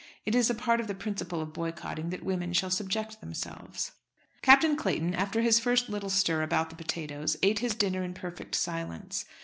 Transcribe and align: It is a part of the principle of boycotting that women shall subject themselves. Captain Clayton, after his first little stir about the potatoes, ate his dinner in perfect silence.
It 0.25 0.33
is 0.33 0.49
a 0.49 0.55
part 0.55 0.79
of 0.79 0.87
the 0.87 0.95
principle 0.95 1.41
of 1.41 1.53
boycotting 1.53 2.09
that 2.09 2.23
women 2.23 2.53
shall 2.53 2.71
subject 2.71 3.21
themselves. 3.21 3.91
Captain 4.41 4.75
Clayton, 4.75 5.13
after 5.13 5.41
his 5.41 5.59
first 5.59 5.89
little 5.89 6.09
stir 6.09 6.41
about 6.41 6.71
the 6.71 6.75
potatoes, 6.75 7.37
ate 7.43 7.59
his 7.59 7.75
dinner 7.75 8.03
in 8.03 8.15
perfect 8.15 8.55
silence. 8.55 9.25